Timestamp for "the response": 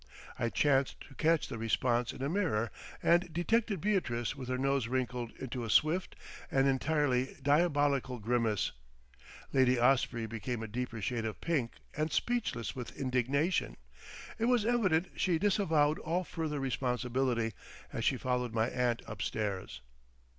1.47-2.11